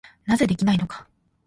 [0.25, 1.07] なぜできないのか。